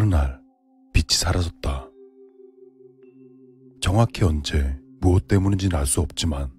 [0.00, 0.40] 어느 날
[0.94, 1.90] 빛이 사라졌다.
[3.82, 6.50] 정확히 언제 무엇 때문인지는 알 수 없지만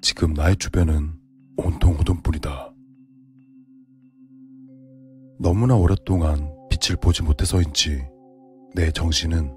[0.00, 1.12] 지금 나의 주변은
[1.58, 2.74] 온통 어둠뿐이다.
[5.38, 8.00] 너무나 오랫동안 빛을 보지 못해서인지
[8.74, 9.54] 내 정신은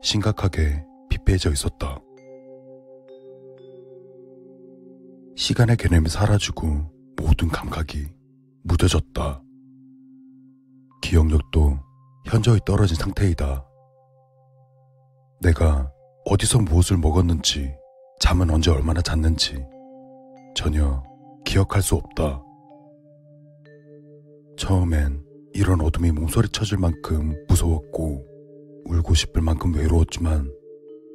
[0.00, 1.98] 심각하게 피폐해져 있었다.
[5.34, 8.06] 시간의 개념이 사라지고 모든 감각이
[8.62, 9.42] 무뎌졌다.
[11.02, 11.91] 기억력도
[12.32, 13.62] 현저히 떨어진 상태이다.
[15.42, 15.92] 내가
[16.24, 17.70] 어디서 무엇을 먹었는지,
[18.20, 19.62] 잠은 언제 얼마나 잤는지
[20.56, 21.02] 전혀
[21.44, 22.42] 기억할 수 없다.
[24.56, 28.26] 처음엔 이런 어둠이 몸소리 쳐질 만큼 무서웠고
[28.86, 30.50] 울고 싶을 만큼 외로웠지만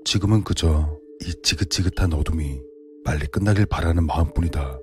[0.06, 2.62] 지금은 그저 이 지긋지긋한 어둠이
[3.04, 4.80] 빨리 끝나길 바라는 마음뿐이다.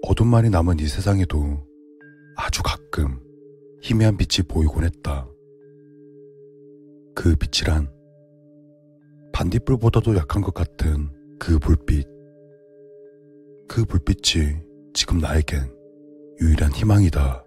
[0.00, 1.69] 어둠만이 남은 이 세상에도
[2.42, 3.20] 아주 가끔
[3.82, 5.28] 희미한 빛이 보이곤 했다.
[7.14, 7.90] 그 빛이란
[9.34, 12.08] 반딧불보다도 약한 것 같은 그 불빛.
[13.68, 14.56] 그 불빛이
[14.94, 15.70] 지금 나에겐
[16.40, 17.44] 유일한 희망이다.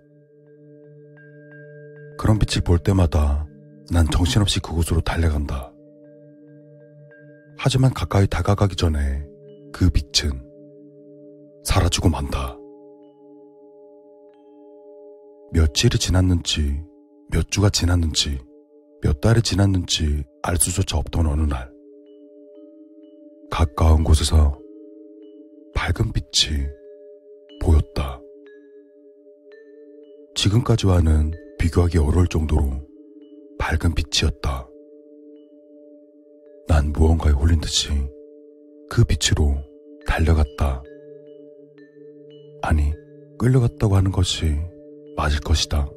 [2.19, 3.47] 그런 빛을 볼 때마다
[3.91, 5.73] 난 정신없이 그곳으로 달려간다.
[7.57, 9.25] 하지만 가까이 다가가기 전에
[9.73, 10.39] 그 빛은
[11.63, 12.57] 사라지고 만다.
[15.53, 16.83] 며칠이 지났는지,
[17.29, 18.39] 몇 주가 지났는지,
[19.03, 21.71] 몇 달이 지났는지 알 수조차 없던 어느 날,
[23.51, 24.59] 가까운 곳에서
[25.75, 26.57] 밝은 빛이
[27.61, 28.19] 보였다.
[30.33, 32.81] 지금까지와는 비교하기 어려울 정도로
[33.59, 34.67] 밝은 빛이었다.
[36.67, 37.89] 난 무언가에 홀린 듯이
[38.89, 39.55] 그 빛으로
[40.07, 40.81] 달려갔다.
[42.63, 42.91] 아니,
[43.37, 44.72] 끌려갔다고 하는 것이
[45.15, 45.87] 맞을 것이다.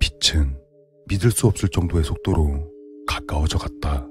[0.00, 0.58] 빛은
[1.08, 2.70] 믿을 수 없을 정도의 속도로
[3.06, 4.06] 가까워져 갔다.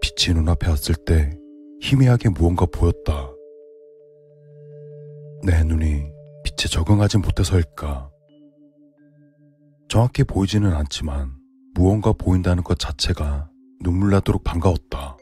[0.00, 1.30] 빛이 눈앞에 왔을 때
[1.80, 3.30] 희미하게 무언가 보였다.
[5.44, 6.10] 내 눈이
[6.44, 8.10] 빛에 적응하지 못해서일까.
[9.88, 11.30] 정확히 보이지는 않지만
[11.74, 13.50] 무언가 보인다는 것 자체가
[13.82, 15.16] 눈물 나도록 반가웠다.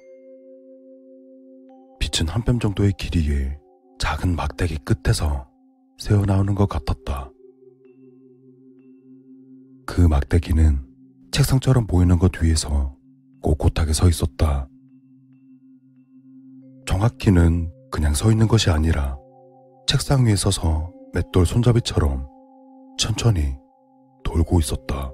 [2.00, 3.58] 빛은 한 뼘 정도의 길이에
[4.02, 5.48] 작은 막대기 끝에서
[5.96, 7.30] 새어나오는 것 같았다.
[9.86, 10.84] 그 막대기는
[11.30, 12.96] 책상처럼 보이는 것 위에서
[13.42, 14.68] 꼿꼿하게 서 있었다.
[16.84, 19.16] 정확히는 그냥 서 있는 것이 아니라
[19.86, 22.26] 책상 위에 서서 맷돌 손잡이처럼
[22.98, 23.54] 천천히
[24.24, 25.12] 돌고 있었다.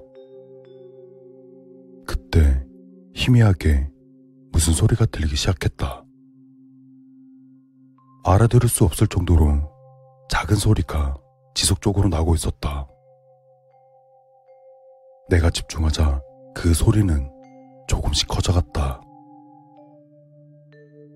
[2.07, 2.65] 그때
[3.13, 3.87] 희미하게
[4.51, 6.08] 무슨 소리가 들리기 시작했다.
[8.29, 9.59] 알아들을 수 없을 정도로
[10.29, 11.17] 작은 소리가
[11.55, 12.87] 지속적으로 나고 있었다.
[15.29, 16.21] 내가 집중하자
[16.53, 17.27] 그 소리는
[17.87, 19.01] 조금씩 커져갔다.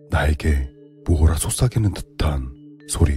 [0.09, 0.67] 나에게
[1.05, 2.51] 무엇라 속삭이는 듯한
[2.89, 3.15] 소리.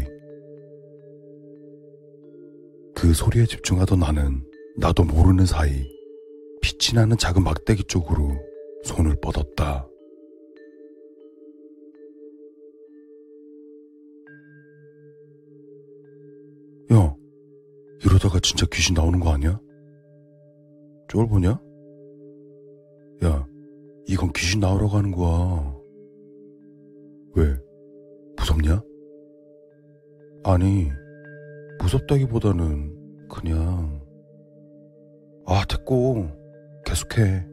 [2.95, 4.45] 그 소리에 집중하던 나는
[4.77, 5.91] 나도 모르는 사이
[6.61, 8.37] 빛이 나는 작은 막대기 쪽으로
[8.85, 9.89] 손을 뻗었다.
[16.93, 17.17] 야,
[18.05, 19.61] 이러다가 진짜 귀신 나오는 거 아니야?
[21.09, 21.61] 쫄보냐?
[23.25, 23.47] 야,
[24.07, 25.77] 이건 귀신 나오라고 하는 거야.
[27.35, 27.57] 왜?
[28.37, 28.83] 무섭냐?
[30.45, 30.89] 아니,
[31.81, 34.01] 무섭다기보다는 그냥,
[35.47, 36.29] 아, 됐고,
[36.85, 37.45] 계속해.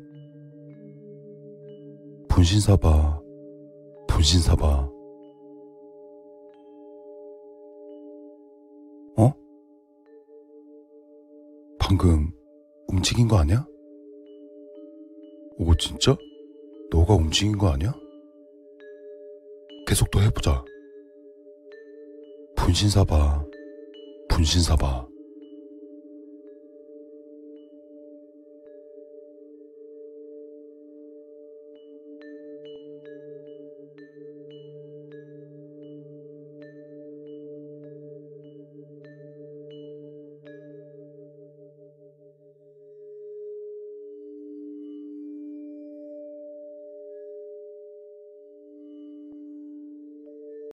[2.30, 3.20] 분신사바,
[4.08, 4.93] 분신사바.
[11.94, 12.32] 방금
[12.88, 13.68] 움직인 거 아니야?
[15.58, 16.18] 오, 진짜?
[16.90, 17.94] 너가 움직인 거 아니야?
[19.86, 20.66] 계속 더 해보자.
[22.56, 23.46] 분신사바,
[24.28, 25.13] 분신사바.